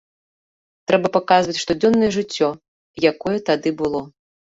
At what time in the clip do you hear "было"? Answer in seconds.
3.83-4.01